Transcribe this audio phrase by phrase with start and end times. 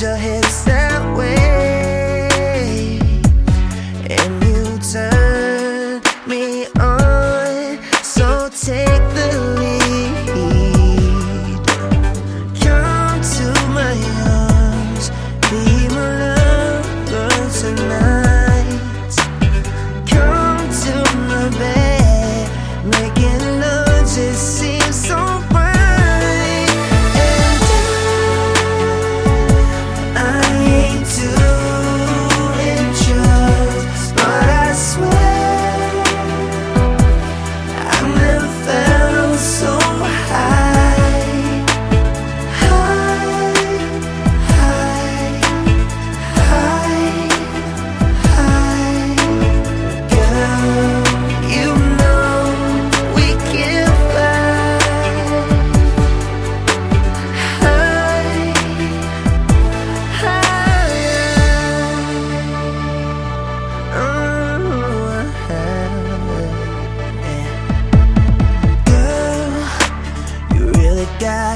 [0.00, 2.28] your hips that way,
[4.08, 6.66] and you turn me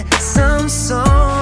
[0.00, 1.41] some soul